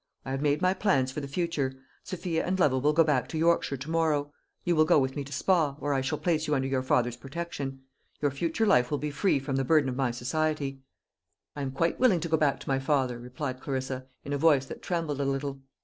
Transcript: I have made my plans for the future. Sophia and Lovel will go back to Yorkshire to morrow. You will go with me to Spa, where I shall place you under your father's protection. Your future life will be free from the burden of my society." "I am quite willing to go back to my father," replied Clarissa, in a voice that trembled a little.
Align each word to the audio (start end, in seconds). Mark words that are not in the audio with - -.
I 0.25 0.31
have 0.31 0.41
made 0.41 0.63
my 0.63 0.73
plans 0.73 1.11
for 1.11 1.21
the 1.21 1.27
future. 1.27 1.75
Sophia 2.03 2.43
and 2.43 2.59
Lovel 2.59 2.81
will 2.81 2.91
go 2.91 3.03
back 3.03 3.27
to 3.29 3.37
Yorkshire 3.37 3.77
to 3.77 3.89
morrow. 3.91 4.33
You 4.63 4.75
will 4.75 4.83
go 4.83 4.97
with 4.97 5.15
me 5.15 5.23
to 5.25 5.31
Spa, 5.31 5.75
where 5.75 5.93
I 5.93 6.01
shall 6.01 6.17
place 6.17 6.47
you 6.47 6.55
under 6.55 6.67
your 6.67 6.81
father's 6.81 7.15
protection. 7.17 7.81
Your 8.19 8.31
future 8.31 8.65
life 8.65 8.89
will 8.89 8.97
be 8.97 9.11
free 9.11 9.37
from 9.37 9.57
the 9.57 9.63
burden 9.63 9.89
of 9.91 9.95
my 9.95 10.09
society." 10.09 10.81
"I 11.55 11.61
am 11.61 11.69
quite 11.71 11.99
willing 11.99 12.19
to 12.21 12.29
go 12.29 12.37
back 12.37 12.59
to 12.61 12.67
my 12.67 12.79
father," 12.79 13.19
replied 13.19 13.59
Clarissa, 13.61 14.07
in 14.25 14.33
a 14.33 14.39
voice 14.39 14.65
that 14.65 14.81
trembled 14.81 15.21
a 15.21 15.25
little. 15.25 15.61